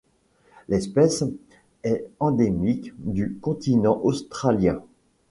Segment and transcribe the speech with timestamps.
[0.67, 1.23] L'espèce
[1.83, 4.81] est endémique du continent Australien.